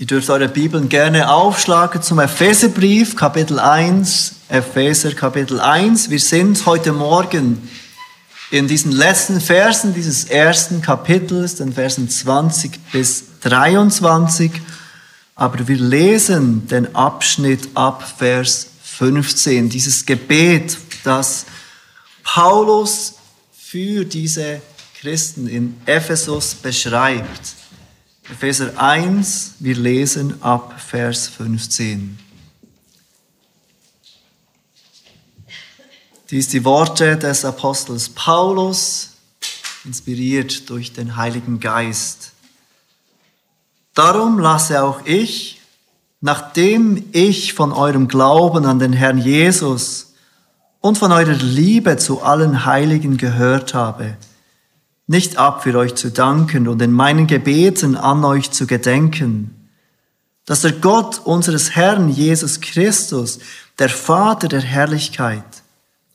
[0.00, 6.08] Ihr dürft eure Bibeln gerne aufschlagen zum Epheserbrief, Kapitel 1, Epheser, Kapitel 1.
[6.08, 7.68] Wir sind heute Morgen
[8.50, 14.50] in diesen letzten Versen dieses ersten Kapitels, den Versen 20 bis 23.
[15.34, 21.44] Aber wir lesen den Abschnitt ab Vers 15, dieses Gebet, das
[22.24, 23.16] Paulus
[23.52, 24.62] für diese
[24.98, 27.59] Christen in Ephesus beschreibt.
[28.30, 32.16] Epheser 1, wir lesen ab Vers 15.
[36.30, 39.16] Dies die Worte des Apostels Paulus,
[39.84, 42.30] inspiriert durch den Heiligen Geist.
[43.94, 45.60] Darum lasse auch ich,
[46.20, 50.14] nachdem ich von eurem Glauben an den Herrn Jesus
[50.80, 54.16] und von eurer Liebe zu allen Heiligen gehört habe,
[55.10, 59.68] nicht ab für euch zu danken und in meinen Gebeten an euch zu gedenken,
[60.46, 63.40] dass der Gott unseres Herrn Jesus Christus,
[63.80, 65.42] der Vater der Herrlichkeit,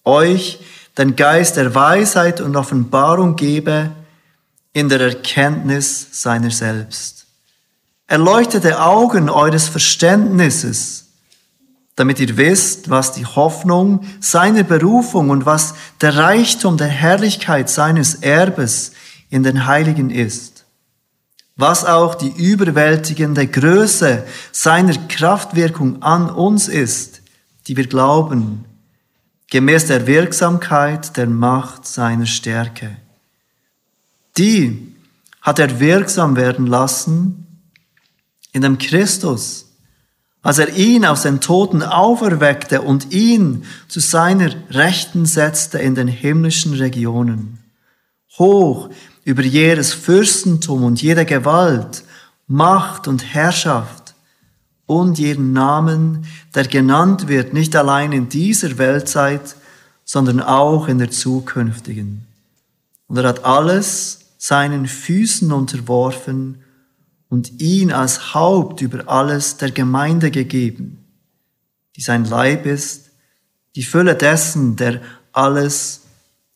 [0.05, 0.61] euch
[0.97, 3.91] den Geist der Weisheit und Offenbarung gebe
[4.71, 7.25] in der Erkenntnis seiner selbst.
[8.07, 11.04] Erleuchtete Augen eures Verständnisses,
[11.95, 18.15] damit ihr wisst, was die Hoffnung seiner Berufung und was der Reichtum der Herrlichkeit seines
[18.15, 18.91] Erbes
[19.29, 20.65] in den Heiligen ist,
[21.55, 27.21] was auch die überwältigende Größe seiner Kraftwirkung an uns ist,
[27.67, 28.65] die wir glauben,
[29.49, 32.97] gemäß der Wirksamkeit der Macht seiner Stärke.
[34.37, 34.93] Die
[35.41, 37.45] hat er wirksam werden lassen
[38.51, 39.64] in dem Christus,
[40.45, 46.07] als er ihn aus den Toten auferweckte und ihn zu seiner Rechten setzte in den
[46.07, 47.57] himmlischen Regionen,
[48.37, 48.91] hoch
[49.23, 52.03] über jedes Fürstentum und jede Gewalt,
[52.45, 54.13] Macht und Herrschaft
[54.85, 59.55] und jeden Namen, der genannt wird, nicht allein in dieser Weltzeit,
[60.03, 62.23] sondern auch in der zukünftigen.
[63.07, 66.59] Und er hat alles seinen Füßen unterworfen
[67.35, 71.03] und ihn als Haupt über alles der Gemeinde gegeben,
[71.97, 73.09] die sein Leib ist,
[73.75, 75.01] die Fülle dessen, der
[75.33, 76.03] alles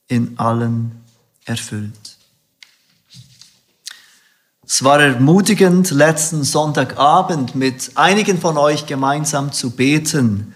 [0.07, 1.03] in allen
[1.43, 2.15] erfüllt.
[4.65, 10.53] Es war ermutigend, letzten Sonntagabend mit einigen von euch gemeinsam zu beten.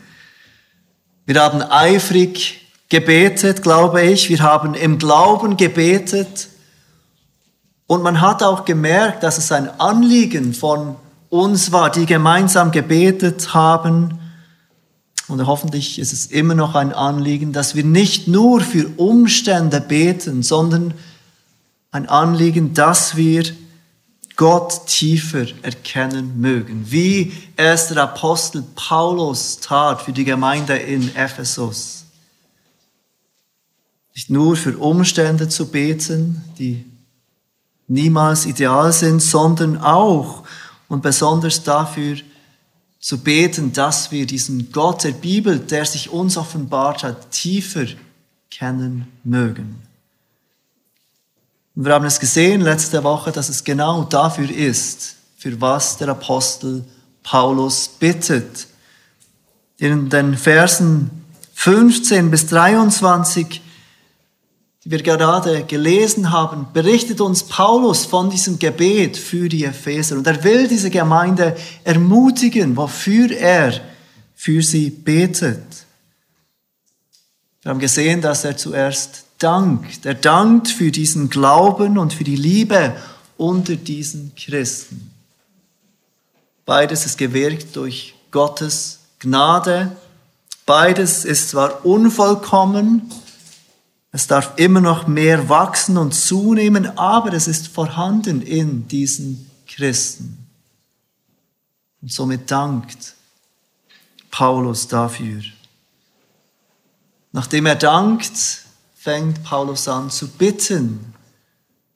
[1.25, 4.29] Wir haben eifrig gebetet, glaube ich.
[4.29, 6.47] Wir haben im Glauben gebetet
[7.87, 10.95] und man hat auch gemerkt, dass es ein Anliegen von
[11.29, 14.19] uns war, die gemeinsam gebetet haben.
[15.27, 20.43] Und hoffentlich ist es immer noch ein Anliegen, dass wir nicht nur für Umstände beten,
[20.43, 20.93] sondern
[21.91, 23.43] ein Anliegen, dass wir
[24.35, 32.05] Gott tiefer erkennen mögen, wie es der Apostel Paulus tat für die Gemeinde in Ephesus.
[34.15, 36.85] Nicht nur für Umstände zu beten, die
[37.93, 40.43] niemals ideal sind, sondern auch
[40.89, 42.17] und besonders dafür
[42.99, 47.85] zu beten, dass wir diesen Gott der Bibel, der sich uns offenbart hat, tiefer
[48.49, 49.81] kennen mögen.
[51.75, 56.09] Und wir haben es gesehen letzte Woche, dass es genau dafür ist, für was der
[56.09, 56.85] Apostel
[57.23, 58.67] Paulus bittet.
[59.77, 61.09] In den Versen
[61.55, 63.62] 15 bis 23
[64.83, 70.17] die wir gerade gelesen haben, berichtet uns Paulus von diesem Gebet für die Epheser.
[70.17, 71.55] Und er will diese Gemeinde
[71.85, 73.79] ermutigen, wofür er
[74.35, 75.63] für sie betet.
[77.61, 80.05] Wir haben gesehen, dass er zuerst dankt.
[80.05, 82.93] Er dankt für diesen Glauben und für die Liebe
[83.37, 85.11] unter diesen Christen.
[86.65, 89.95] Beides ist gewirkt durch Gottes Gnade.
[90.65, 93.09] Beides ist zwar unvollkommen,
[94.15, 100.37] es darf immer noch mehr wachsen und zunehmen, aber es ist vorhanden in diesen Christen.
[101.99, 103.15] Und somit dankt
[104.29, 105.41] Paulus dafür.
[107.31, 108.65] Nachdem er dankt,
[108.95, 111.13] fängt Paulus an zu bitten.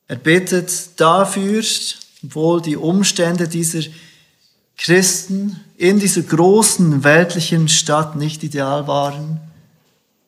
[0.07, 1.63] Er bittet dafür,
[2.23, 3.87] obwohl die Umstände dieser
[4.75, 9.39] Christen in dieser großen weltlichen Stadt nicht ideal waren,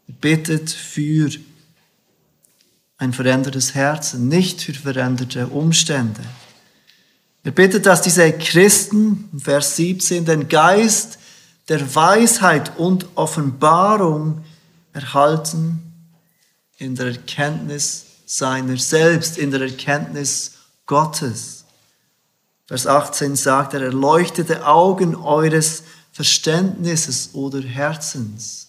[0.07, 1.31] er bittet für
[2.99, 6.21] ein verändertes Herz, nicht für veränderte Umstände.
[7.43, 11.17] Er bittet, dass diese Christen, Vers 17, den Geist
[11.69, 14.43] der Weisheit und Offenbarung
[14.91, 15.81] erhalten
[16.77, 20.55] in der Erkenntnis seiner selbst, in der Erkenntnis
[20.85, 21.63] Gottes.
[22.67, 28.68] Vers 18 sagt er, erleuchtete Augen eures Verständnisses oder Herzens.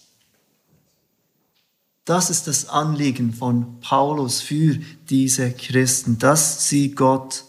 [2.11, 7.45] Das ist das Anliegen von Paulus für diese Christen, dass sie Gott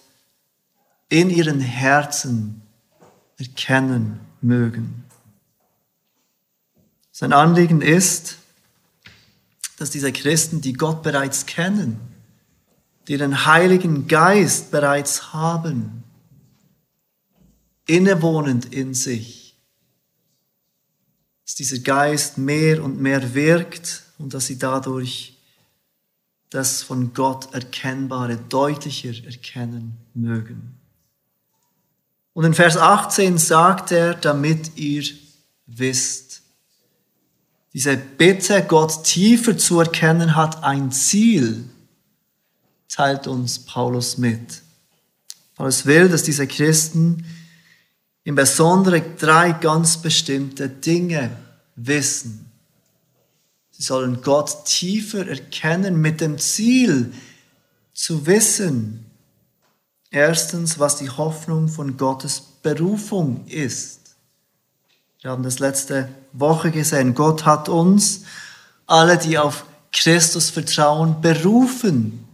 [1.10, 2.62] in ihren Herzen
[3.40, 5.04] erkennen mögen.
[7.12, 8.38] Sein Anliegen ist,
[9.80, 12.00] dass diese Christen, die Gott bereits kennen,
[13.08, 16.04] die den Heiligen Geist bereits haben,
[17.88, 19.60] innewohnend in sich,
[21.46, 25.38] dass dieser Geist mehr und mehr wirkt und dass sie dadurch
[26.50, 30.76] das von Gott Erkennbare deutlicher erkennen mögen.
[32.34, 35.04] Und in Vers 18 sagt er, damit ihr
[35.66, 36.42] wisst.
[37.74, 41.70] Diese Bitte, Gott tiefer zu erkennen, hat ein Ziel,
[42.90, 44.62] teilt uns Paulus mit.
[45.56, 47.26] Paulus will, dass diese Christen
[48.24, 51.32] im Besonderen drei ganz bestimmte Dinge
[51.76, 52.51] wissen.
[53.82, 57.12] Sie sollen Gott tiefer erkennen mit dem Ziel
[57.96, 59.08] zu wissen,
[60.12, 64.18] erstens, was die Hoffnung von Gottes Berufung ist.
[65.22, 67.16] Wir haben das letzte Woche gesehen.
[67.16, 68.26] Gott hat uns,
[68.86, 72.28] alle, die auf Christus vertrauen, berufen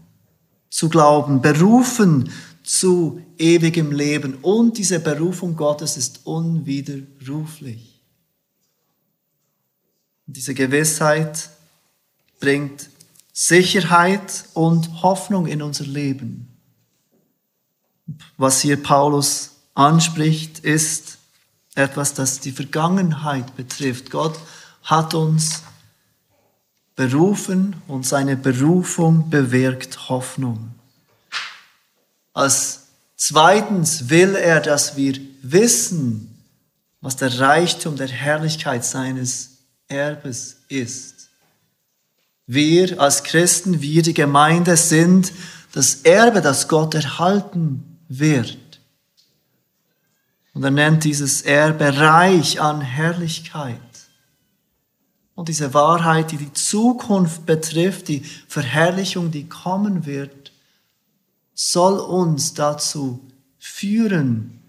[0.70, 2.30] zu glauben, berufen
[2.64, 4.36] zu ewigem Leben.
[4.42, 7.97] Und diese Berufung Gottes ist unwiderruflich.
[10.28, 11.50] Diese Gewissheit
[12.42, 12.90] bringt
[13.32, 16.50] Sicherheit und Hoffnung in unser Leben.
[18.38, 21.18] Was hier Paulus anspricht, ist
[21.76, 24.12] etwas, das die Vergangenheit betrifft.
[24.12, 24.38] Gott
[24.84, 25.64] hat uns
[26.96, 30.74] berufen und seine Berufung bewirkt Hoffnung.
[32.34, 36.44] Als zweitens will er, dass wir wissen,
[37.00, 39.57] was der Reichtum der Herrlichkeit seines
[39.88, 41.30] Erbes ist.
[42.46, 45.34] Wir als Christen, wir die Gemeinde sind
[45.74, 48.58] das Erbe, das Gott erhalten wird.
[50.54, 53.80] Und er nennt dieses Erbe reich an Herrlichkeit.
[55.36, 60.52] Und diese Wahrheit, die die Zukunft betrifft, die Verherrlichung, die kommen wird,
[61.54, 63.20] soll uns dazu
[63.60, 64.64] führen,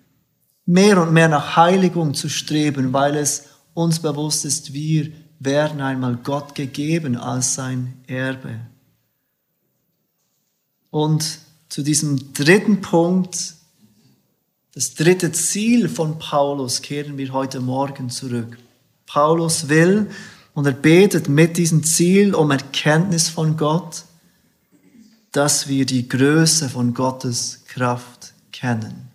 [0.67, 3.45] mehr und mehr nach Heiligung zu streben, weil es
[3.79, 8.59] uns bewusst ist, wir werden einmal Gott gegeben als sein Erbe.
[10.91, 11.39] Und
[11.69, 13.55] zu diesem dritten Punkt,
[14.75, 18.59] das dritte Ziel von Paulus, kehren wir heute Morgen zurück.
[19.07, 20.11] Paulus will
[20.55, 24.03] und er betet mit diesem Ziel um Erkenntnis von Gott,
[25.31, 29.08] dass wir die Größe von Gottes Kraft kennen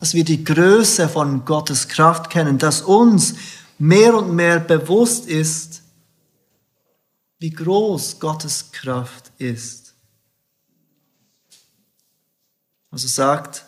[0.00, 3.34] dass wir die Größe von Gottes Kraft kennen, dass uns
[3.78, 5.82] mehr und mehr bewusst ist,
[7.38, 9.94] wie groß Gottes Kraft ist.
[12.90, 13.64] Also sagt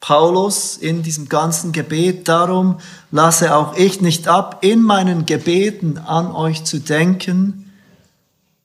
[0.00, 2.78] Paulus in diesem ganzen Gebet, darum
[3.10, 7.72] lasse auch ich nicht ab, in meinen Gebeten an euch zu denken,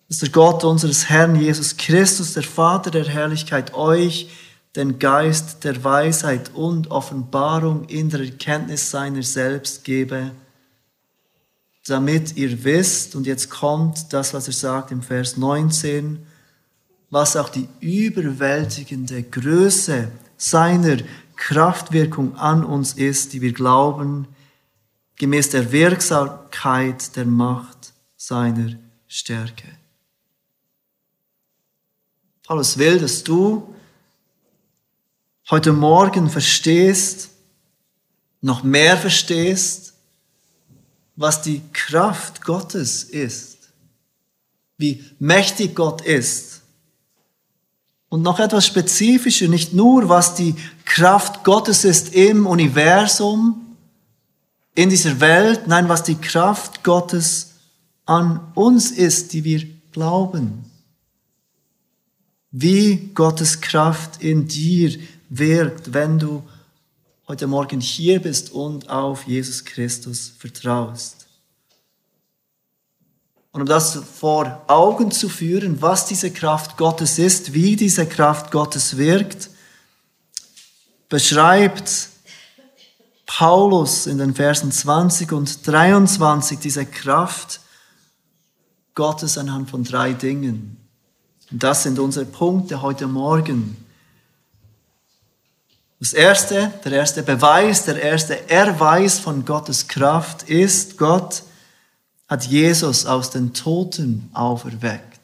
[0.10, 4.30] dass der Gott unseres Herrn Jesus Christus, der Vater der Herrlichkeit, euch
[4.76, 10.32] den Geist der Weisheit und Offenbarung in der Erkenntnis seiner selbst gebe,
[11.88, 16.26] damit ihr wisst, und jetzt kommt das, was er sagt im Vers 19,
[17.10, 20.98] was auch die überwältigende Größe seiner
[21.38, 24.28] Kraftwirkung an uns ist, die wir glauben,
[25.16, 28.76] gemäß der Wirksamkeit der Macht seiner
[29.08, 29.68] Stärke.
[32.44, 33.74] Paulus will, dass du
[35.50, 37.30] heute Morgen verstehst,
[38.42, 39.94] noch mehr verstehst,
[41.16, 43.58] was die Kraft Gottes ist,
[44.78, 46.62] wie mächtig Gott ist.
[48.10, 53.76] Und noch etwas spezifischer, nicht nur, was die Kraft Gottes ist im Universum,
[54.76, 57.56] in dieser Welt, nein, was die Kraft Gottes
[58.06, 60.66] an uns ist, die wir glauben.
[62.52, 64.98] Wie Gottes Kraft in dir
[65.30, 66.44] wirkt, wenn du
[67.28, 71.28] heute Morgen hier bist und auf Jesus Christus vertraust.
[73.52, 78.52] Und um das vor Augen zu führen, was diese Kraft Gottes ist, wie diese Kraft
[78.52, 79.50] Gottes wirkt,
[81.10, 82.10] beschreibt
[83.26, 87.62] Paulus in den Versen 20 und 23 diese Kraft
[88.94, 90.78] Gottes anhand von drei Dingen.
[91.52, 93.87] Und das sind unsere Punkte heute Morgen.
[96.00, 101.44] Das erste, der erste Beweis, der erste Erweis von Gottes Kraft ist, Gott
[102.28, 105.18] hat Jesus aus den Toten auferweckt.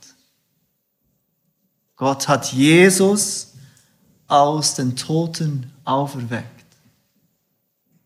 [1.96, 3.54] Gott hat Jesus
[4.28, 6.48] aus den Toten auferweckt.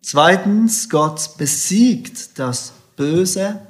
[0.01, 3.61] Zweitens, Gott besiegt das Böse.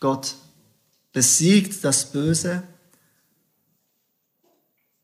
[0.00, 0.34] Gott
[1.12, 2.62] besiegt das Böse.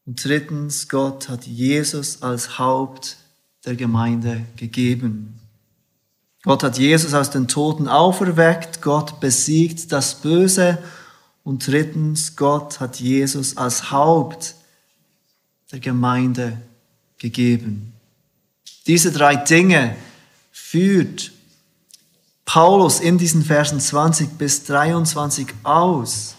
[0.05, 3.17] Und drittens, Gott hat Jesus als Haupt
[3.65, 5.39] der Gemeinde gegeben.
[6.43, 10.79] Gott hat Jesus aus den Toten auferweckt, Gott besiegt das Böse
[11.45, 14.57] und drittens, Gott hat Jesus als Haupt
[15.71, 16.61] der Gemeinde
[17.19, 17.93] gegeben.
[18.89, 19.97] Diese drei Dinge
[20.51, 21.31] führt
[22.45, 26.35] Paulus in diesen Versen 20 bis 23 aus,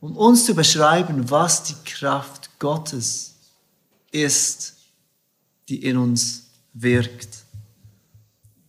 [0.00, 3.34] um uns zu beschreiben, was die Kraft Gottes
[4.10, 4.74] ist,
[5.68, 7.44] die in uns wirkt.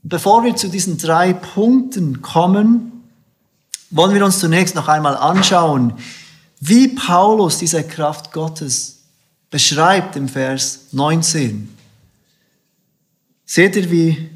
[0.04, 3.04] Bevor wir zu diesen drei Punkten kommen,
[3.90, 5.94] wollen wir uns zunächst noch einmal anschauen,
[6.60, 9.00] wie Paulus diese Kraft Gottes
[9.50, 11.70] beschreibt im Vers 19.
[13.46, 14.30] Seht ihr, wie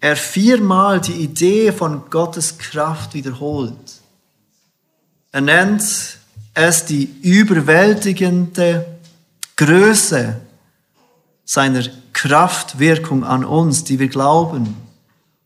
[0.00, 4.00] er viermal die Idee von Gottes Kraft wiederholt.
[5.32, 5.82] Er nennt
[6.54, 8.95] es die überwältigende
[9.56, 10.36] Größe
[11.44, 11.82] seiner
[12.12, 14.66] Kraftwirkung an uns, die wir glauben.
[14.66, 14.76] Und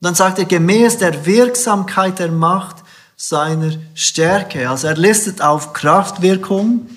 [0.01, 2.77] dann sagt er, gemäß der Wirksamkeit der Macht
[3.17, 4.69] seiner Stärke.
[4.69, 6.89] Also er listet auf Kraftwirkung,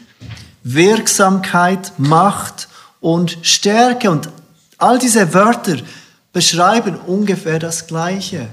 [0.63, 2.69] Wirksamkeit, Macht
[3.01, 4.09] und Stärke.
[4.09, 4.29] Und
[4.77, 5.77] all diese Wörter
[6.31, 8.47] beschreiben ungefähr das Gleiche.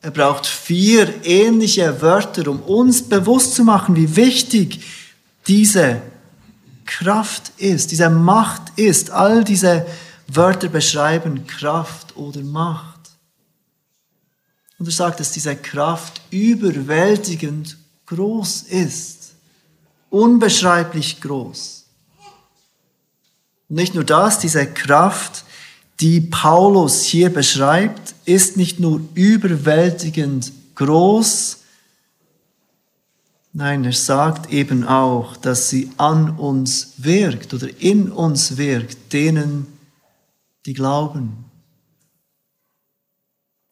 [0.00, 4.80] Er braucht vier ähnliche Wörter, um uns bewusst zu machen, wie wichtig
[5.46, 6.00] diese
[6.86, 9.10] Kraft ist, diese Macht ist.
[9.10, 9.86] All diese
[10.28, 12.96] Wörter beschreiben Kraft oder Macht.
[14.78, 17.76] Und er sagt, dass diese Kraft überwältigend
[18.06, 19.34] groß ist,
[20.10, 21.86] unbeschreiblich groß.
[23.68, 25.44] Und nicht nur das, diese Kraft,
[26.00, 31.58] die Paulus hier beschreibt, ist nicht nur überwältigend groß,
[33.58, 39.66] Nein, er sagt eben auch, dass sie an uns wirkt oder in uns wirkt, denen,
[40.66, 41.46] die glauben.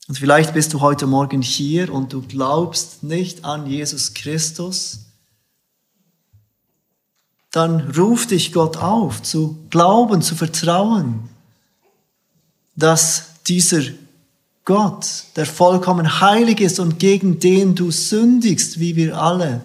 [0.09, 5.01] Und vielleicht bist du heute Morgen hier und du glaubst nicht an Jesus Christus.
[7.51, 11.29] Dann ruft dich Gott auf, zu glauben, zu vertrauen,
[12.75, 13.83] dass dieser
[14.65, 19.61] Gott, der vollkommen heilig ist und gegen den du sündigst, wie wir alle,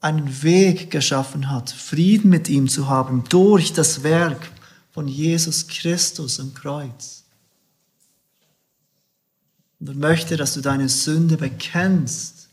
[0.00, 4.50] einen Weg geschaffen hat, Frieden mit ihm zu haben durch das Werk
[4.92, 7.24] von Jesus Christus am Kreuz.
[9.80, 12.48] Und er möchte, dass du deine Sünde bekennst,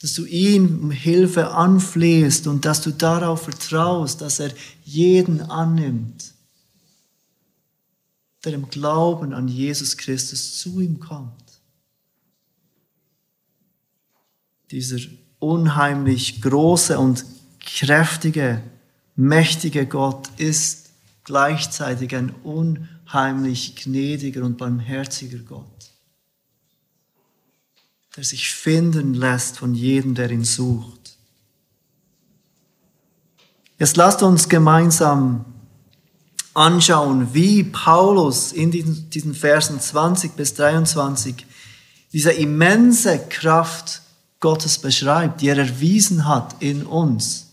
[0.00, 4.52] dass du ihn um Hilfe anflehst und dass du darauf vertraust, dass er
[4.84, 6.34] jeden annimmt,
[8.44, 11.32] der im Glauben an Jesus Christus zu ihm kommt.
[14.70, 14.98] Dieser
[15.44, 17.24] unheimlich große und
[17.60, 18.62] kräftige,
[19.14, 20.90] mächtige Gott ist
[21.24, 25.92] gleichzeitig ein unheimlich gnädiger und barmherziger Gott,
[28.16, 31.18] der sich finden lässt von jedem, der ihn sucht.
[33.78, 35.44] Jetzt lasst uns gemeinsam
[36.54, 38.70] anschauen, wie Paulus in
[39.10, 41.46] diesen Versen 20 bis 23
[42.12, 44.03] diese immense Kraft
[44.44, 47.46] Gottes beschreibt, die er erwiesen hat in uns.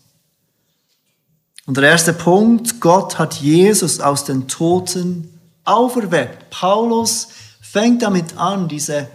[1.66, 6.50] Und der erste Punkt, Gott hat Jesus aus den Toten auferweckt.
[6.50, 7.30] Paulus
[7.62, 9.08] fängt damit an, diese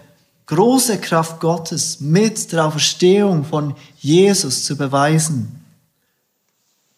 [0.47, 5.63] große Kraft Gottes mit der Auferstehung von Jesus zu beweisen.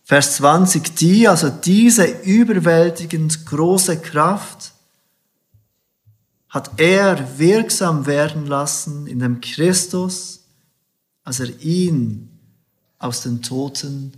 [0.05, 4.75] Vers 20, die, also diese überwältigend große Kraft,
[6.49, 10.38] hat er wirksam werden lassen in dem Christus,
[11.29, 12.31] als er ihn
[12.99, 14.15] aus den Toten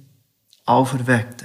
[0.65, 1.45] auferweckte.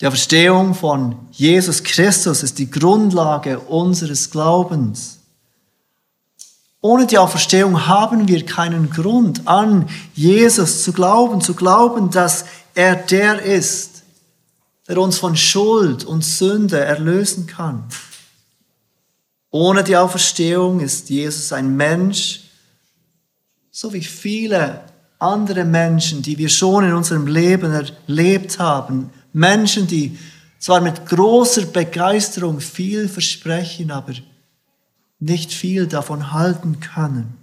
[0.00, 5.18] Die Auferstehung von Jesus Christus ist die Grundlage unseres Glaubens.
[6.80, 12.44] Ohne die Auferstehung haben wir keinen Grund, an Jesus zu glauben, zu glauben, dass
[12.76, 14.04] er der ist,
[14.86, 17.88] der uns von Schuld und Sünde erlösen kann.
[19.50, 22.51] Ohne die Auferstehung ist Jesus ein Mensch,
[23.72, 24.84] so wie viele
[25.18, 29.10] andere Menschen, die wir schon in unserem Leben erlebt haben.
[29.32, 30.18] Menschen, die
[30.58, 34.12] zwar mit großer Begeisterung viel versprechen, aber
[35.18, 37.36] nicht viel davon halten können.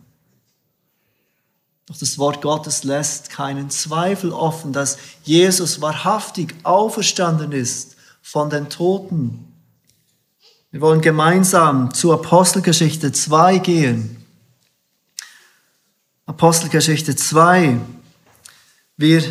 [1.88, 8.70] Doch das Wort Gottes lässt keinen Zweifel offen, dass Jesus wahrhaftig auferstanden ist von den
[8.70, 9.48] Toten.
[10.70, 14.19] Wir wollen gemeinsam zur Apostelgeschichte 2 gehen.
[16.30, 17.80] Apostelgeschichte 2.
[18.98, 19.24] Wir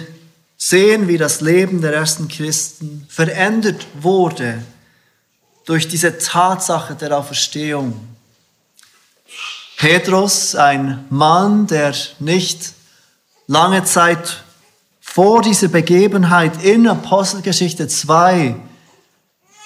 [0.57, 4.61] sehen, wie das Leben der ersten Christen verändert wurde
[5.65, 7.95] durch diese Tatsache der Auferstehung.
[9.77, 12.73] Petrus, ein Mann, der nicht
[13.47, 14.43] lange Zeit
[15.01, 18.57] vor dieser Begebenheit in Apostelgeschichte 2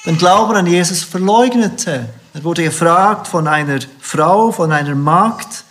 [0.04, 2.10] den Glauben an Jesus verleugnete.
[2.34, 5.64] Er wurde gefragt von einer Frau, von einer Magd,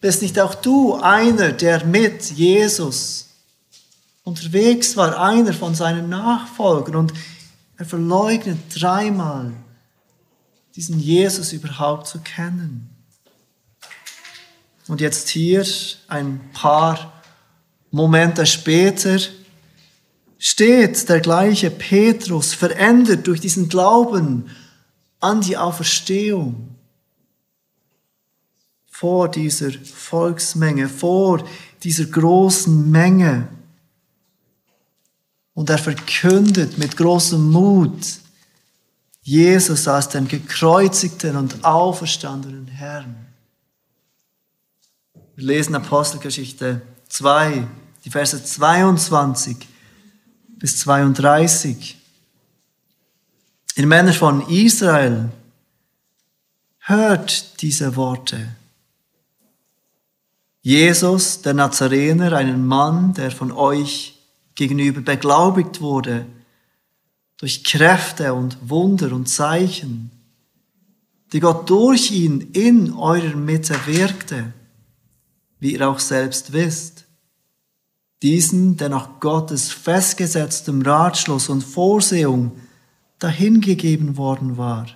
[0.00, 3.28] bist nicht auch du einer, der mit Jesus
[4.24, 6.96] unterwegs war, einer von seinen Nachfolgern?
[6.96, 7.12] Und
[7.76, 9.52] er verleugnet dreimal,
[10.76, 12.90] diesen Jesus überhaupt zu kennen.
[14.88, 15.64] Und jetzt hier,
[16.08, 17.22] ein paar
[17.90, 19.18] Momente später,
[20.38, 24.50] steht der gleiche Petrus verändert durch diesen Glauben
[25.20, 26.76] an die Auferstehung
[29.00, 31.42] vor dieser Volksmenge, vor
[31.82, 33.48] dieser großen Menge.
[35.54, 37.96] Und er verkündet mit großem Mut
[39.22, 43.16] Jesus als den gekreuzigten und auferstandenen Herrn.
[45.34, 47.66] Wir lesen Apostelgeschichte 2,
[48.04, 49.66] die Verse 22
[50.58, 51.96] bis 32.
[53.76, 55.30] Ihr Männer von Israel,
[56.80, 58.59] hört diese Worte.
[60.62, 64.18] Jesus, der Nazarener, einen Mann, der von euch
[64.54, 66.26] gegenüber beglaubigt wurde,
[67.38, 70.10] durch Kräfte und Wunder und Zeichen,
[71.32, 74.52] die Gott durch ihn in eurer Mitte wirkte,
[75.60, 77.06] wie ihr auch selbst wisst.
[78.22, 82.52] Diesen, der nach Gottes festgesetztem Ratschluss und Vorsehung
[83.18, 84.86] dahingegeben worden war,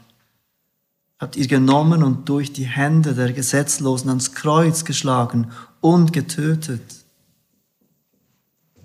[1.25, 6.83] habt ihr genommen und durch die Hände der Gesetzlosen ans Kreuz geschlagen und getötet.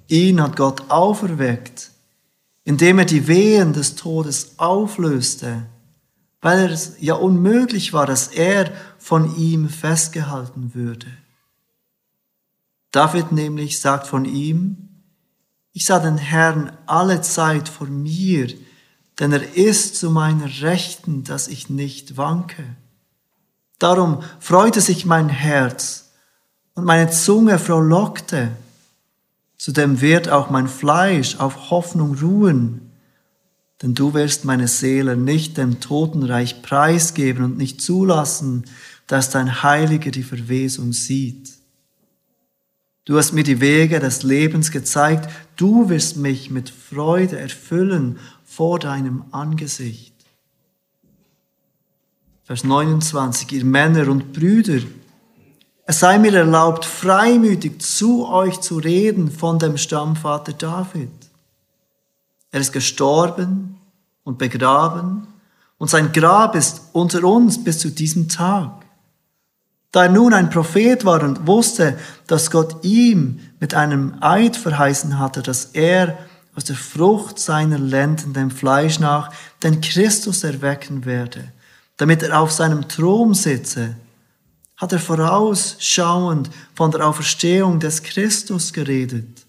[0.07, 1.91] Ihn hat Gott auferweckt,
[2.63, 5.65] indem er die Wehen des Todes auflöste,
[6.39, 11.07] weil es ja unmöglich war, dass er von ihm festgehalten würde.
[12.91, 14.77] David nämlich sagt von ihm,
[15.73, 18.47] ich sah den Herrn alle Zeit vor mir,
[19.19, 22.63] denn er ist zu meiner Rechten, dass ich nicht wanke.
[23.77, 26.11] Darum freute sich mein Herz
[26.73, 28.51] und meine Zunge frohlockte.
[29.57, 32.91] Zudem wird auch mein Fleisch auf Hoffnung ruhen,
[33.81, 38.65] denn du wirst meine Seele nicht dem Totenreich preisgeben und nicht zulassen,
[39.07, 41.53] dass dein Heiliger die Verwesung sieht.
[43.05, 45.29] Du hast mir die Wege des Lebens gezeigt.
[45.55, 48.19] Du wirst mich mit Freude erfüllen
[48.59, 50.13] vor deinem Angesicht.
[52.43, 54.81] Vers 29, ihr Männer und Brüder,
[55.85, 61.09] es sei mir erlaubt, freimütig zu euch zu reden von dem Stammvater David.
[62.51, 63.77] Er ist gestorben
[64.25, 65.27] und begraben
[65.77, 68.73] und sein Grab ist unter uns bis zu diesem Tag.
[69.93, 75.17] Da er nun ein Prophet war und wusste, dass Gott ihm mit einem Eid verheißen
[75.17, 79.33] hatte, dass er aus der Frucht seiner Lenden dem Fleisch nach
[79.63, 81.51] den Christus erwecken werde,
[81.97, 83.95] damit er auf seinem Thron sitze,
[84.77, 89.45] hat er vorausschauend von der Auferstehung des Christus geredet,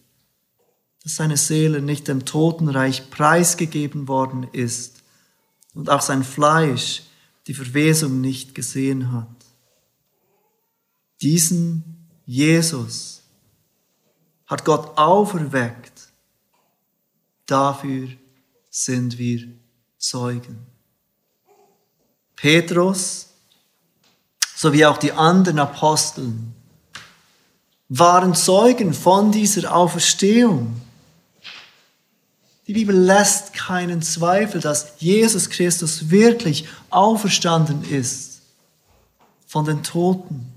[1.02, 5.02] dass seine Seele nicht dem Totenreich preisgegeben worden ist
[5.74, 7.02] und auch sein Fleisch
[7.46, 9.40] die Verwesung nicht gesehen hat
[11.20, 13.22] diesen Jesus
[14.46, 15.89] hat Gott auferweckt.
[17.50, 18.08] Dafür
[18.70, 19.48] sind wir
[19.98, 20.66] Zeugen.
[22.36, 23.26] Petrus
[24.54, 26.54] sowie auch die anderen Aposteln
[27.88, 30.80] waren Zeugen von dieser Auferstehung.
[32.68, 38.42] Die Bibel lässt keinen Zweifel, dass Jesus Christus wirklich auferstanden ist
[39.48, 40.52] von den Toten.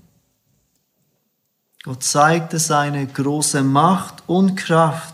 [1.82, 5.13] Gott zeigte seine große Macht und Kraft,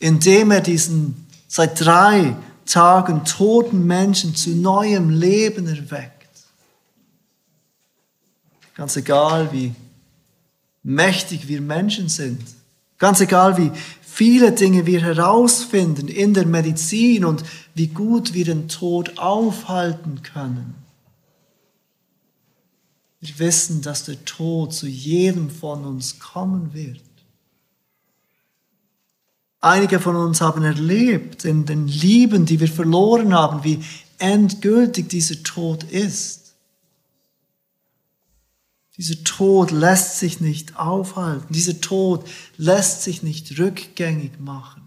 [0.00, 2.34] indem er diesen seit drei
[2.66, 6.28] Tagen toten Menschen zu neuem Leben erweckt.
[8.74, 9.74] Ganz egal, wie
[10.82, 12.40] mächtig wir Menschen sind.
[12.98, 18.68] Ganz egal, wie viele Dinge wir herausfinden in der Medizin und wie gut wir den
[18.68, 20.74] Tod aufhalten können.
[23.20, 27.02] Wir wissen, dass der Tod zu jedem von uns kommen wird.
[29.60, 33.84] Einige von uns haben erlebt in den Lieben, die wir verloren haben, wie
[34.18, 36.54] endgültig dieser Tod ist.
[38.96, 41.52] Dieser Tod lässt sich nicht aufhalten.
[41.52, 44.82] Dieser Tod lässt sich nicht rückgängig machen.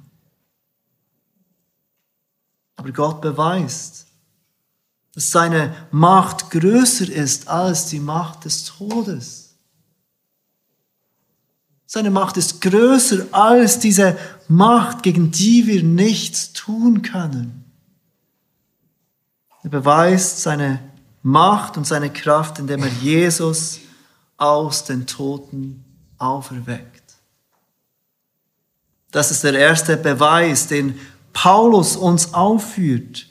[2.76, 4.08] Aber Gott beweist,
[5.14, 9.43] dass seine Macht größer ist als die Macht des Todes.
[11.96, 17.66] Seine Macht ist größer als diese Macht, gegen die wir nichts tun können.
[19.62, 20.80] Er beweist seine
[21.22, 23.78] Macht und seine Kraft, indem er Jesus
[24.38, 25.86] aus den Toten
[26.18, 27.14] auferweckt.
[29.12, 31.00] Das ist der erste Beweis, den
[31.32, 33.28] Paulus uns aufführt,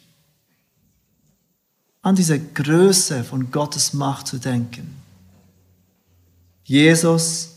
[2.01, 5.03] an diese Größe von Gottes Macht zu denken.
[6.63, 7.52] Jesus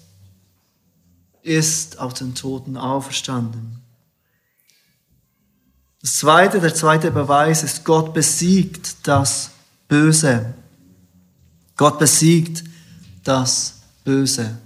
[1.46, 3.82] ist aus den Toten auferstanden.
[6.02, 9.52] Das zweite, der zweite Beweis ist, Gott besiegt das
[9.88, 10.54] Böse.
[11.78, 12.64] Gott besiegt
[13.24, 14.58] das Böse.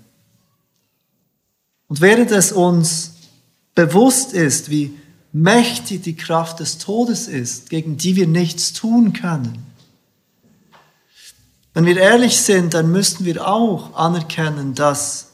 [1.88, 3.14] Und während es uns
[3.74, 4.98] bewusst ist, wie
[5.32, 9.66] mächtig die Kraft des Todes ist, gegen die wir nichts tun können,
[11.74, 15.29] wenn wir ehrlich sind, dann müssten wir auch anerkennen, dass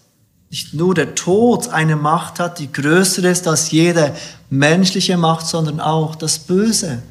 [0.55, 4.15] nicht nur der Tod eine Macht hat, die größer ist als jede
[4.49, 7.03] menschliche Macht, sondern auch das Böse.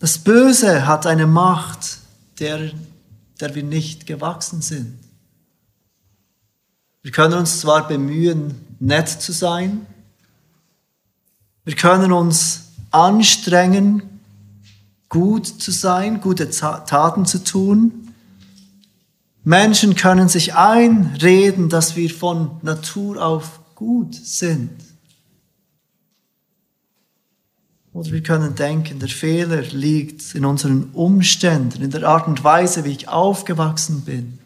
[0.00, 1.96] Das Böse hat eine Macht,
[2.40, 2.72] der,
[3.40, 4.98] der wir nicht gewachsen sind.
[7.00, 9.86] Wir können uns zwar bemühen, nett zu sein,
[11.64, 14.20] wir können uns anstrengen,
[15.08, 18.11] gut zu sein, gute Taten zu tun,
[19.44, 24.70] Menschen können sich einreden, dass wir von Natur auf gut sind.
[27.92, 32.84] Oder wir können denken, der Fehler liegt in unseren Umständen, in der Art und Weise,
[32.84, 34.38] wie ich aufgewachsen bin.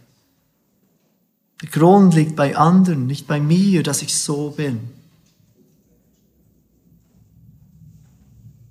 [1.63, 4.81] Der Grund liegt bei anderen, nicht bei mir, dass ich so bin.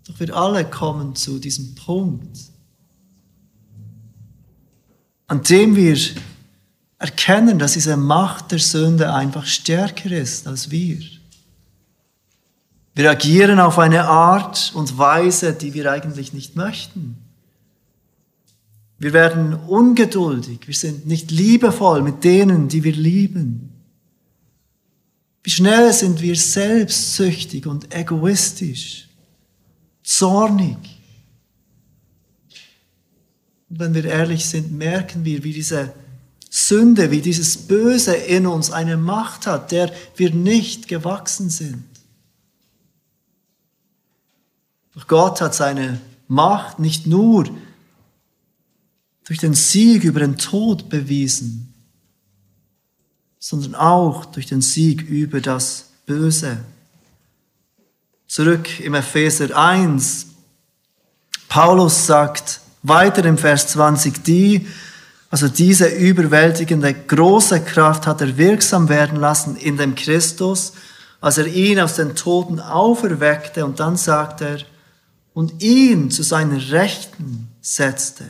[0.08, 2.38] Doch wir alle kommen zu diesem Punkt,
[5.28, 5.98] an dem wir
[7.00, 11.00] erkennen, dass diese Macht der Sünde einfach stärker ist als wir.
[12.94, 17.18] Wir agieren auf eine Art und Weise, die wir eigentlich nicht möchten.
[18.98, 23.72] Wir werden ungeduldig, wir sind nicht liebevoll mit denen, die wir lieben.
[25.44, 29.10] Wie schnell sind wir selbstsüchtig und egoistisch,
[30.02, 30.78] zornig,
[33.78, 35.94] wenn wir ehrlich sind, merken wir, wie diese
[36.50, 41.84] Sünde, wie dieses Böse in uns eine Macht hat, der wir nicht gewachsen sind.
[44.94, 47.50] Doch Gott hat seine Macht nicht nur
[49.26, 51.74] durch den Sieg über den Tod bewiesen,
[53.40, 56.60] sondern auch durch den Sieg über das Böse.
[58.28, 60.28] Zurück im Epheser 1.
[61.50, 64.68] Paulus sagt, weiter im Vers 20, die,
[65.30, 70.74] also diese überwältigende große Kraft hat er wirksam werden lassen in dem Christus,
[71.20, 74.60] als er ihn aus den Toten auferweckte und dann sagt er,
[75.34, 78.24] und ihn zu seiner Rechten setzte.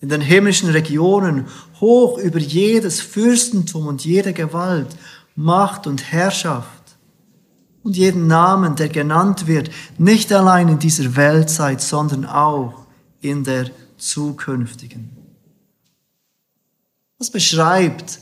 [0.00, 1.46] In den himmlischen Regionen,
[1.80, 4.88] hoch über jedes Fürstentum und jede Gewalt,
[5.34, 6.68] Macht und Herrschaft
[7.82, 12.83] und jeden Namen, der genannt wird, nicht allein in dieser Weltzeit, sondern auch
[13.24, 15.10] in der zukünftigen.
[17.18, 18.20] Was beschreibt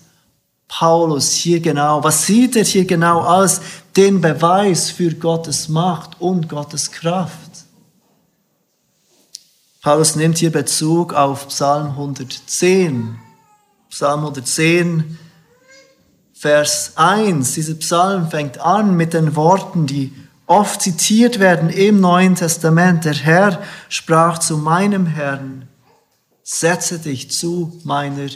[0.68, 2.02] Paulus hier genau?
[2.04, 3.60] Was sieht er hier genau als
[3.96, 7.50] den Beweis für Gottes Macht und Gottes Kraft?
[9.82, 13.18] Paulus nimmt hier Bezug auf Psalm 110.
[13.90, 15.18] Psalm 110,
[16.32, 17.54] Vers 1.
[17.54, 20.12] Dieser Psalm fängt an mit den Worten, die
[20.46, 23.04] oft zitiert werden im Neuen Testament.
[23.04, 25.68] Der Herr sprach zu meinem Herrn,
[26.42, 28.28] setze dich zu meiner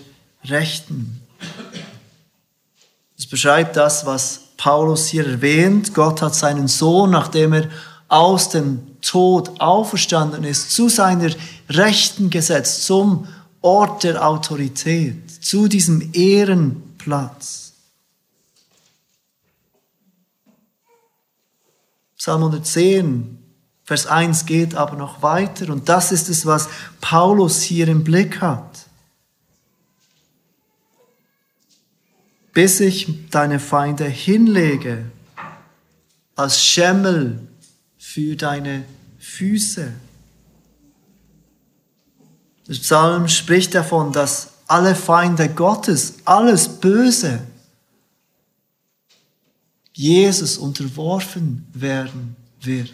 [0.44, 1.20] Rechten.
[3.18, 5.94] Es beschreibt das, was Paulus hier erwähnt.
[5.94, 7.68] Gott hat seinen Sohn, nachdem er
[8.08, 11.30] aus dem Tod auferstanden ist, zu seiner
[11.68, 13.26] Rechten gesetzt, zum
[13.60, 17.65] Ort der Autorität, zu diesem Ehrenplatz.
[22.26, 23.38] Psalm 110,
[23.84, 26.68] Vers 1 geht aber noch weiter und das ist es, was
[27.00, 28.80] Paulus hier im Blick hat.
[32.52, 35.04] Bis ich deine Feinde hinlege
[36.34, 37.46] als Schemmel
[37.96, 38.84] für deine
[39.20, 39.92] Füße.
[42.66, 47.46] Der Psalm spricht davon, dass alle Feinde Gottes, alles Böse,
[49.96, 52.92] Jesus unterworfen werden wird.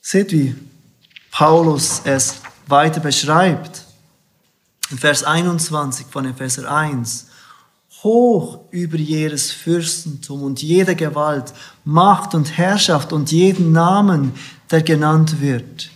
[0.00, 0.54] Seht, wie
[1.30, 3.84] Paulus es weiter beschreibt.
[4.90, 7.26] In Vers 21 von Epheser 1.
[8.02, 11.52] Hoch über jedes Fürstentum und jede Gewalt,
[11.84, 14.32] Macht und Herrschaft und jeden Namen,
[14.70, 15.90] der genannt wird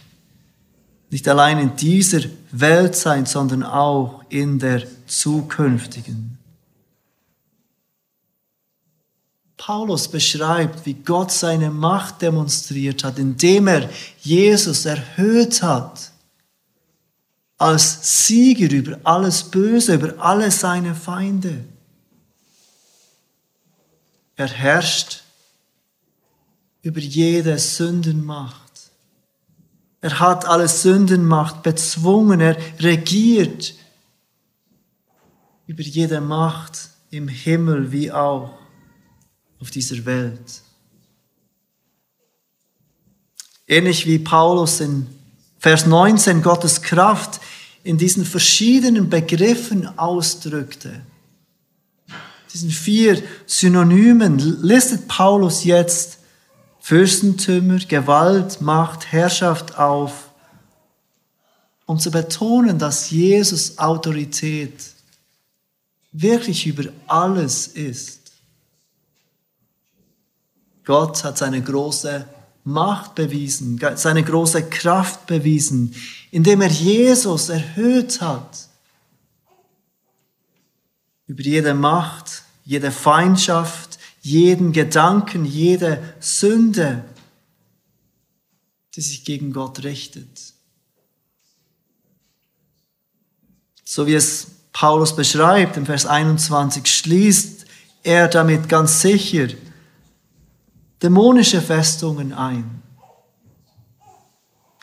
[1.11, 2.21] nicht allein in dieser
[2.53, 6.39] Welt sein, sondern auch in der zukünftigen.
[9.57, 13.88] Paulus beschreibt, wie Gott seine Macht demonstriert hat, indem er
[14.21, 16.12] Jesus erhöht hat
[17.59, 21.64] als Sieger über alles Böse, über alle seine Feinde.
[24.37, 25.23] Er herrscht
[26.83, 28.62] über jede Sündenmacht.
[30.03, 32.40] Er hat alle Sündenmacht bezwungen.
[32.40, 33.75] Er regiert
[35.66, 38.51] über jede Macht im Himmel wie auch
[39.61, 40.62] auf dieser Welt.
[43.66, 45.07] Ähnlich wie Paulus in
[45.59, 47.40] Vers 19 Gottes Kraft
[47.83, 51.03] in diesen verschiedenen Begriffen ausdrückte.
[52.53, 56.19] Diesen vier Synonymen listet Paulus jetzt
[56.81, 60.31] Fürstentümer, Gewalt, Macht, Herrschaft auf,
[61.85, 64.85] um zu betonen, dass Jesus Autorität
[66.12, 68.15] wirklich über alles ist.
[70.87, 72.27] Gott hat seine große
[72.64, 75.94] Macht bewiesen, seine große Kraft bewiesen,
[76.31, 78.68] indem er Jesus erhöht hat.
[81.27, 87.05] Über jede Macht, jede Feindschaft, jeden Gedanken, jede Sünde,
[88.94, 90.55] die sich gegen Gott richtet.
[93.85, 97.66] So wie es Paulus beschreibt im Vers 21, schließt
[98.03, 99.49] er damit ganz sicher
[101.07, 102.83] dämonische Festungen ein.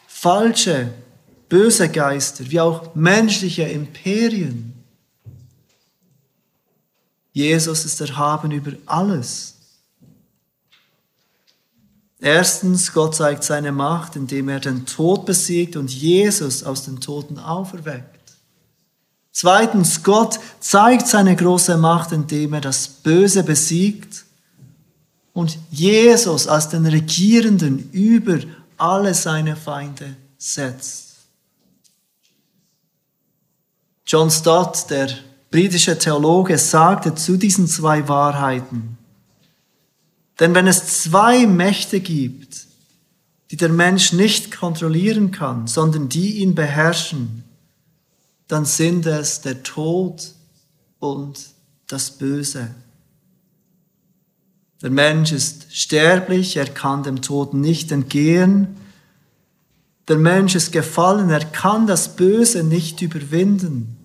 [0.08, 0.94] Falsche,
[1.50, 4.74] böse Geister, wie auch menschliche Imperien.
[7.34, 9.56] Jesus ist erhaben über alles.
[12.22, 17.38] Erstens, Gott zeigt seine Macht, indem er den Tod besiegt und Jesus aus den Toten
[17.38, 18.38] auferweckt.
[19.34, 24.23] Zweitens, Gott zeigt seine große Macht, indem er das Böse besiegt
[25.34, 28.40] und Jesus als den Regierenden über
[28.78, 31.16] alle seine Feinde setzt.
[34.06, 35.10] John Stott, der
[35.50, 38.98] britische Theologe, sagte zu diesen zwei Wahrheiten,
[40.40, 42.68] denn wenn es zwei Mächte gibt,
[43.52, 47.44] die der Mensch nicht kontrollieren kann, sondern die ihn beherrschen,
[48.48, 50.34] dann sind es der Tod
[51.00, 51.40] und
[51.88, 52.74] das Böse.
[54.84, 58.76] Der Mensch ist sterblich, er kann dem Tod nicht entgehen.
[60.10, 63.98] Der Mensch ist gefallen, er kann das Böse nicht überwinden.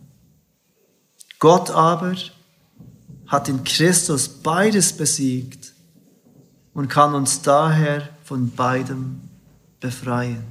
[1.41, 2.15] Gott aber
[3.27, 5.73] hat in Christus beides besiegt
[6.75, 9.21] und kann uns daher von beidem
[9.81, 10.45] befreien.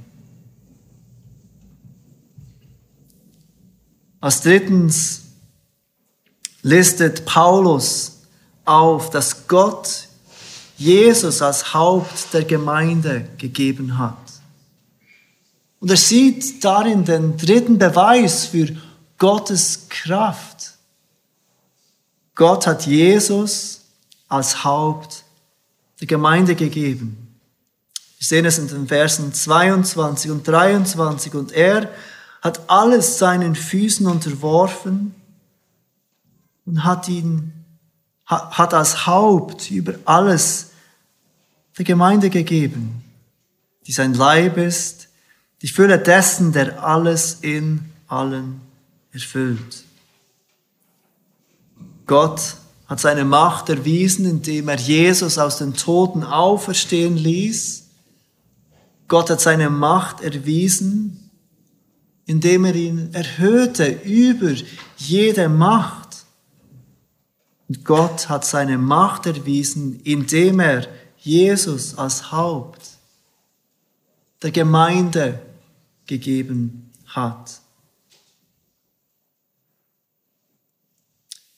[4.20, 5.22] Als drittens
[6.60, 8.20] listet Paulus
[8.66, 10.07] auf, dass Gott
[10.78, 14.16] Jesus als Haupt der Gemeinde gegeben hat.
[15.80, 18.68] Und er sieht darin den dritten Beweis für
[19.18, 20.74] Gottes Kraft.
[22.34, 23.80] Gott hat Jesus
[24.28, 25.24] als Haupt
[26.00, 27.28] der Gemeinde gegeben.
[28.18, 31.34] Wir sehen es in den Versen 22 und 23.
[31.34, 31.90] Und er
[32.40, 35.14] hat alles seinen Füßen unterworfen
[36.66, 37.52] und hat ihn,
[38.28, 40.70] hat als Haupt über alles
[41.76, 43.02] der Gemeinde gegeben,
[43.86, 45.08] die sein Leib ist,
[45.62, 48.60] die Fülle dessen, der alles in allen
[49.12, 49.84] erfüllt.
[52.06, 57.86] Gott hat seine Macht erwiesen, indem er Jesus aus den Toten auferstehen ließ.
[59.08, 61.30] Gott hat seine Macht erwiesen,
[62.24, 64.52] indem er ihn erhöhte über
[64.96, 66.07] jede Macht.
[67.84, 70.86] Gott hat seine Macht erwiesen, indem er
[71.18, 72.80] Jesus als Haupt
[74.42, 75.40] der Gemeinde
[76.06, 77.60] gegeben hat.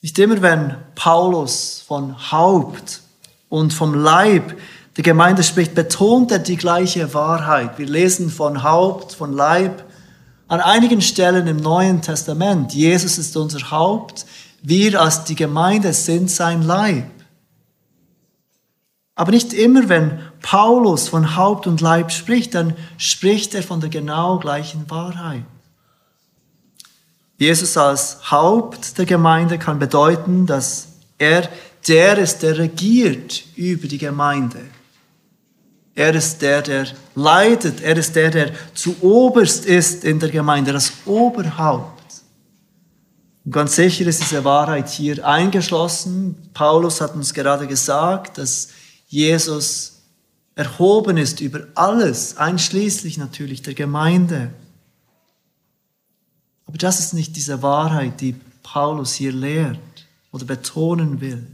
[0.01, 3.01] Nicht immer, wenn Paulus von Haupt
[3.49, 4.57] und vom Leib
[4.97, 7.77] der Gemeinde spricht, betont er die gleiche Wahrheit.
[7.77, 9.85] Wir lesen von Haupt, von Leib
[10.47, 12.73] an einigen Stellen im Neuen Testament.
[12.73, 14.25] Jesus ist unser Haupt,
[14.61, 17.09] wir als die Gemeinde sind sein Leib.
[19.15, 23.89] Aber nicht immer, wenn Paulus von Haupt und Leib spricht, dann spricht er von der
[23.89, 25.43] genau gleichen Wahrheit.
[27.37, 31.49] Jesus als Haupt der Gemeinde kann bedeuten, dass er
[31.87, 34.59] der ist, der regiert über die Gemeinde.
[35.95, 37.81] Er ist der, der leitet.
[37.81, 42.00] Er ist der, der zu oberst ist in der Gemeinde, das Oberhaupt.
[43.43, 46.35] Und ganz sicher ist diese Wahrheit hier eingeschlossen.
[46.53, 48.69] Paulus hat uns gerade gesagt, dass
[49.07, 50.01] Jesus
[50.55, 54.51] erhoben ist über alles, einschließlich natürlich der Gemeinde.
[56.67, 59.79] Aber das ist nicht diese Wahrheit, die Paulus hier lehrt
[60.31, 61.45] oder betonen will.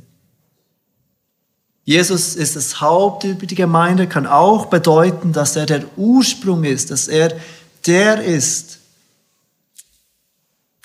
[1.85, 6.91] Jesus ist das Haupt über die Gemeinde, kann auch bedeuten, dass er der Ursprung ist,
[6.91, 7.31] dass er
[7.85, 8.76] der ist,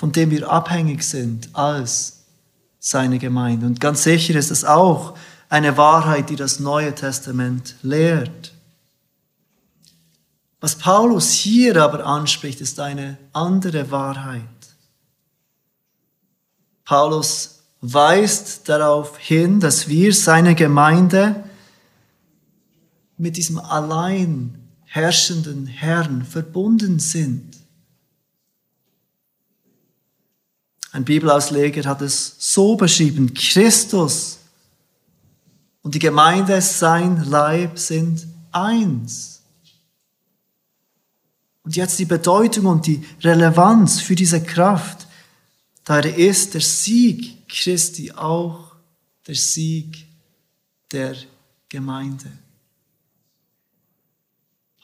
[0.02, 2.24] von dem wir abhängig sind als
[2.80, 3.66] seine Gemeinde.
[3.66, 5.16] Und ganz sicher ist es auch
[5.48, 8.52] eine Wahrheit, die das Neue Testament lehrt.
[10.60, 14.42] Was Paulus hier aber anspricht, ist eine andere Wahrheit.
[16.84, 21.44] Paulus weist darauf hin, dass wir seine Gemeinde
[23.18, 27.51] mit diesem allein herrschenden Herrn verbunden sind.
[30.92, 34.38] Ein Bibelausleger hat es so beschrieben, Christus
[35.82, 39.42] und die Gemeinde, sein Leib sind eins.
[41.64, 45.06] Und jetzt die Bedeutung und die Relevanz für diese Kraft.
[45.84, 48.72] Daher ist der Sieg Christi auch
[49.26, 50.06] der Sieg
[50.90, 51.14] der
[51.68, 52.26] Gemeinde.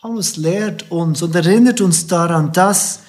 [0.01, 3.01] Paulus lehrt uns und erinnert uns daran, dass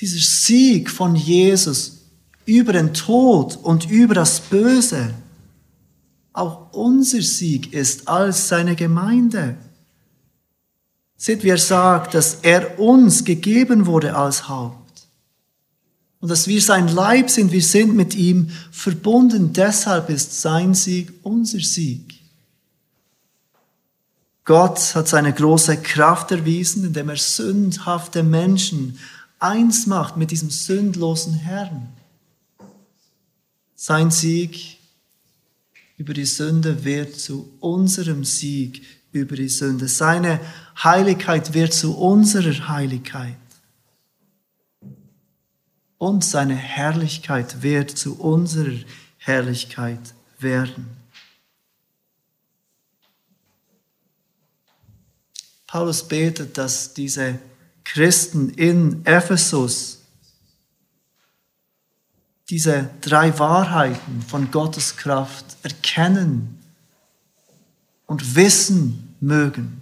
[0.00, 2.02] dieser Sieg von Jesus
[2.44, 5.14] über den Tod und über das Böse
[6.36, 9.56] auch unser Sieg ist als seine Gemeinde.
[11.16, 15.08] Seht, wie er sagt, dass er uns gegeben wurde als Haupt.
[16.20, 19.54] Und dass wir sein Leib sind, wir sind mit ihm verbunden.
[19.54, 22.14] Deshalb ist sein Sieg unser Sieg.
[24.44, 28.98] Gott hat seine große Kraft erwiesen, indem er sündhafte Menschen
[29.46, 31.88] eins macht mit diesem sündlosen Herrn.
[33.74, 34.78] Sein Sieg
[35.96, 38.82] über die Sünde wird zu unserem Sieg
[39.12, 39.88] über die Sünde.
[39.88, 40.40] Seine
[40.82, 43.36] Heiligkeit wird zu unserer Heiligkeit.
[45.98, 48.84] Und seine Herrlichkeit wird zu unserer
[49.16, 50.88] Herrlichkeit werden.
[55.66, 57.38] Paulus betet, dass diese
[57.92, 60.00] Christen in Ephesus
[62.48, 66.58] diese drei Wahrheiten von Gottes Kraft erkennen
[68.06, 69.80] und wissen mögen.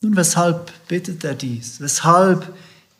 [0.00, 1.80] Nun, weshalb bittet er dies?
[1.80, 2.52] Weshalb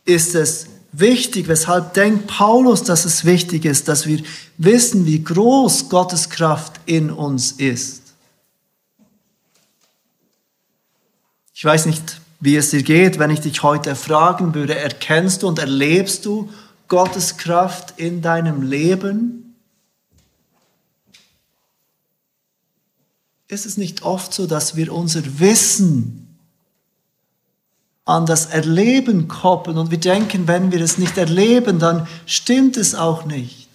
[0.05, 1.48] ist es wichtig?
[1.48, 4.22] Weshalb denkt Paulus, dass es wichtig ist, dass wir
[4.59, 7.99] wissen, wie groß Gottes Kraft in uns ist?
[11.60, 15.48] Ich weiß nicht, wie es dir geht, wenn ich dich heute fragen würde, erkennst du
[15.48, 16.48] und erlebst du
[16.88, 19.56] Gottes Kraft in deinem Leben?
[23.46, 26.34] Ist es nicht oft so, dass wir unser Wissen
[28.06, 32.94] an das Erleben koppeln und wir denken, wenn wir es nicht erleben, dann stimmt es
[32.94, 33.68] auch nicht.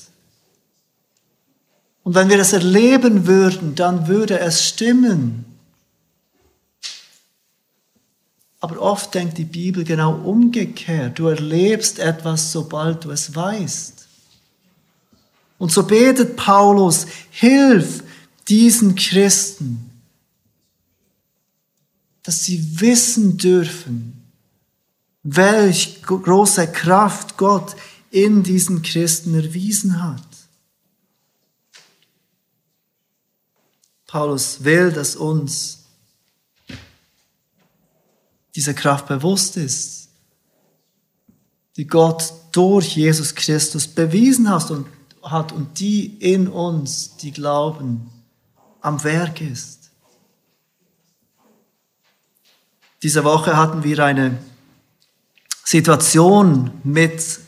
[2.02, 5.55] Und wenn wir es erleben würden, dann würde es stimmen.
[8.66, 11.20] Aber oft denkt die Bibel genau umgekehrt.
[11.20, 14.08] Du erlebst etwas, sobald du es weißt.
[15.60, 18.04] Und so betet Paulus, hilf
[18.48, 19.92] diesen Christen,
[22.24, 24.24] dass sie wissen dürfen,
[25.22, 27.76] welch große Kraft Gott
[28.10, 30.26] in diesen Christen erwiesen hat.
[34.08, 35.85] Paulus will, dass uns
[38.56, 40.10] diese diese Kraft bewusst ist,
[41.76, 44.88] die Gott durch Jesus Christus bewiesen hat und,
[45.22, 48.10] hat und die in uns, die glauben,
[48.80, 49.92] am Werk ist.
[53.04, 54.38] Diese Woche hatten wir eine
[55.66, 57.40] Situation mit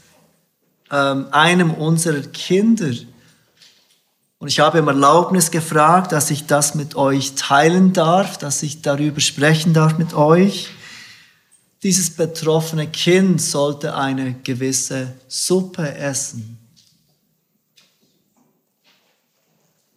[0.91, 2.91] ähm, einem unserer Kinder.
[4.39, 8.82] Und ich habe um Erlaubnis gefragt, dass ich das mit euch teilen darf, dass ich
[8.82, 10.70] darüber sprechen darf mit euch.
[11.88, 16.57] Dieses betroffene Kind sollte eine gewisse Suppe essen.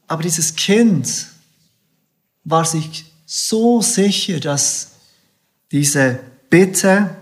[0.06, 1.26] Aber dieses Kind
[2.44, 4.92] war sich so sicher, dass
[5.72, 7.16] diese Bitte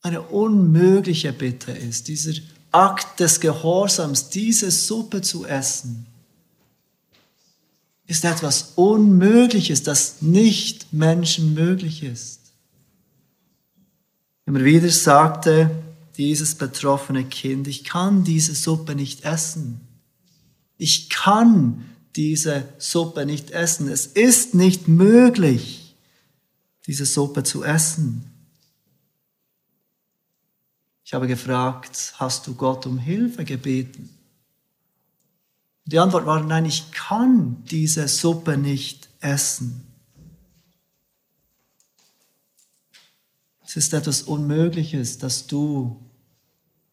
[0.00, 2.32] eine unmögliche Bitte ist, dieser
[2.72, 6.04] Akt des Gehorsams, diese Suppe zu essen,
[8.08, 12.41] ist etwas Unmögliches, das nicht menschenmöglich ist.
[14.52, 15.70] Immer wieder sagte
[16.18, 19.80] dieses betroffene Kind, ich kann diese Suppe nicht essen.
[20.76, 21.86] Ich kann
[22.16, 23.88] diese Suppe nicht essen.
[23.88, 25.96] Es ist nicht möglich,
[26.86, 28.30] diese Suppe zu essen.
[31.02, 34.10] Ich habe gefragt, hast du Gott um Hilfe gebeten?
[35.86, 39.91] Die Antwort war, nein, ich kann diese Suppe nicht essen.
[43.74, 45.98] Es ist etwas Unmögliches, dass du,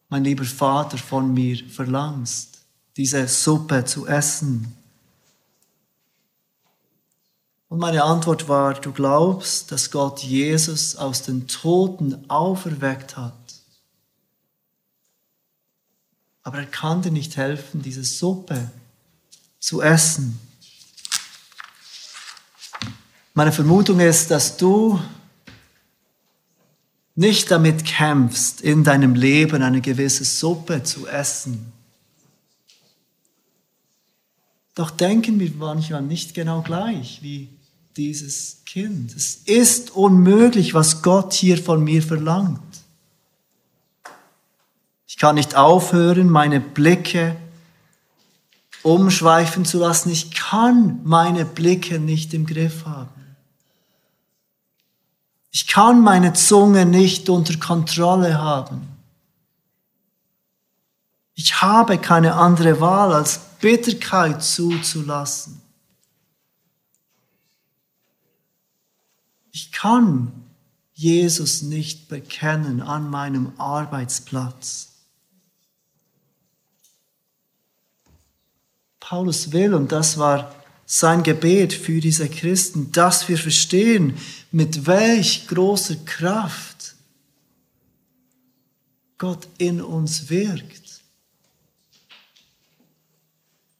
[0.08, 2.60] mein lieber Vater, von mir verlangst,
[2.96, 4.74] diese Suppe zu essen.
[7.68, 13.34] Und meine Antwort war, du glaubst, dass Gott Jesus aus den Toten auferweckt hat.
[16.42, 18.70] Aber er kann dir nicht helfen, diese Suppe
[19.58, 20.40] zu essen.
[23.34, 24.98] Meine Vermutung ist, dass du
[27.14, 31.72] nicht damit kämpfst, in deinem Leben eine gewisse Suppe zu essen.
[34.74, 37.48] Doch denken wir manchmal nicht genau gleich wie
[37.96, 39.14] dieses Kind.
[39.14, 42.60] Es ist unmöglich, was Gott hier von mir verlangt.
[45.06, 47.36] Ich kann nicht aufhören, meine Blicke
[48.82, 50.10] umschweifen zu lassen.
[50.10, 53.19] Ich kann meine Blicke nicht im Griff haben.
[55.70, 58.88] Ich kann meine Zunge nicht unter Kontrolle haben.
[61.34, 65.62] Ich habe keine andere Wahl, als Bitterkeit zuzulassen.
[69.52, 70.32] Ich kann
[70.92, 74.88] Jesus nicht bekennen an meinem Arbeitsplatz.
[78.98, 80.52] Paulus will, und das war
[80.92, 84.16] sein Gebet für diese Christen, dass wir verstehen,
[84.50, 86.96] mit welch großer Kraft
[89.16, 91.00] Gott in uns wirkt.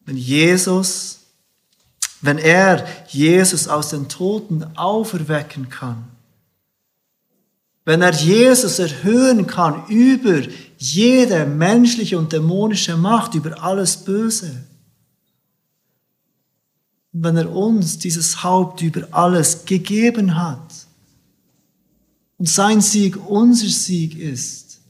[0.06, 1.18] Wenn Jesus,
[2.20, 6.04] wenn er Jesus aus den Toten auferwecken kann,
[7.84, 10.42] wenn er Jesus erhöhen kann über
[10.78, 14.62] jede menschliche und dämonische Macht, über alles Böse,
[17.12, 20.86] wenn er uns dieses Haupt über alles gegeben hat
[22.38, 24.80] und sein Sieg unser Sieg ist,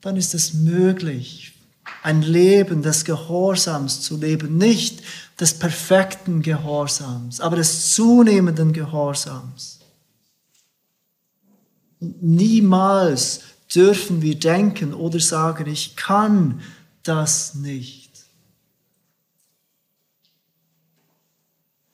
[0.00, 1.54] dann ist es möglich,
[2.02, 5.02] ein Leben des Gehorsams zu leben, nicht
[5.40, 9.80] des perfekten Gehorsams, aber des zunehmenden Gehorsams.
[12.00, 13.40] Und niemals
[13.74, 16.60] dürfen wir denken oder sagen, ich kann
[17.02, 18.07] das nicht.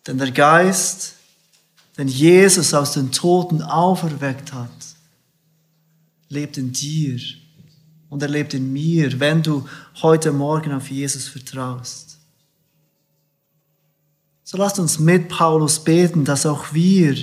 [0.06, 1.14] Denn der Geist,
[1.96, 4.70] den Jesus aus den Toten auferweckt hat,
[6.28, 7.20] lebt in dir
[8.10, 9.66] und er lebt in mir, wenn du
[10.02, 12.18] heute Morgen auf Jesus vertraust.
[14.42, 17.16] So lasst uns mit Paulus beten, dass auch wir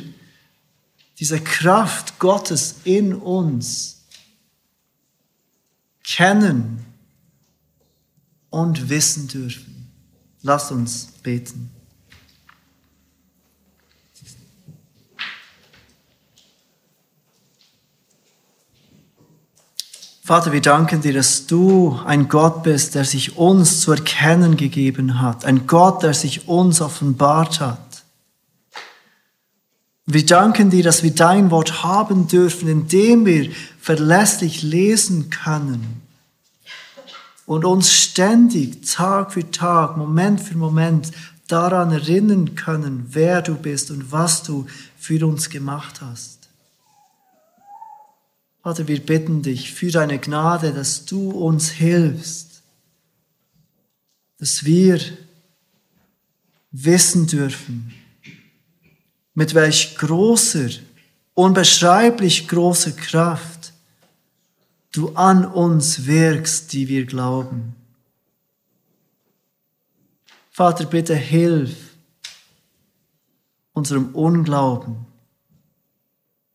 [1.19, 4.01] diese Kraft Gottes in uns
[6.03, 6.83] kennen
[8.49, 9.87] und wissen dürfen.
[10.41, 11.69] Lasst uns beten.
[20.31, 25.19] Vater, wir danken dir, dass du ein Gott bist, der sich uns zu erkennen gegeben
[25.19, 28.03] hat, ein Gott, der sich uns offenbart hat.
[30.05, 33.51] Wir danken dir, dass wir dein Wort haben dürfen, indem wir
[33.81, 36.01] verlässlich lesen können
[37.45, 41.11] und uns ständig, Tag für Tag, Moment für Moment
[41.49, 44.65] daran erinnern können, wer du bist und was du
[44.97, 46.40] für uns gemacht hast.
[48.63, 52.61] Vater, wir bitten dich für deine Gnade, dass du uns hilfst,
[54.37, 54.99] dass wir
[56.71, 57.91] wissen dürfen,
[59.33, 60.69] mit welch großer,
[61.33, 63.73] unbeschreiblich großer Kraft
[64.91, 67.75] du an uns wirkst, die wir glauben.
[70.51, 71.95] Vater, bitte hilf
[73.73, 75.07] unserem Unglauben.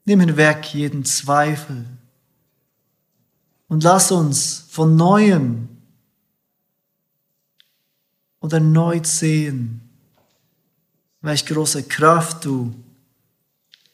[0.05, 1.96] Nimm hinweg jeden Zweifel
[3.69, 5.69] und lass uns von neuem
[8.41, 9.81] und erneut sehen,
[11.21, 12.75] welch große Kraft du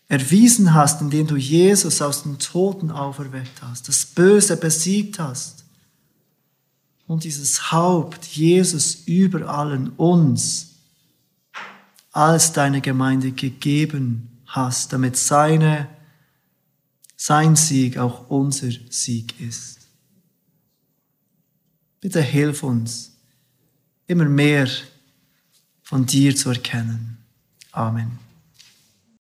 [0.08, 5.64] erwiesen hast, indem du Jesus aus den Toten auferweckt hast, das Böse besiegt hast
[7.06, 10.70] und dieses Haupt Jesus über allen uns
[12.12, 15.88] als deine Gemeinde gegeben hast, damit seine,
[17.24, 19.78] sein Sieg auch unser Sieg ist.
[22.00, 23.12] Bitte hilf uns,
[24.08, 24.68] immer mehr
[25.84, 27.18] von dir zu erkennen.
[27.70, 28.18] Amen.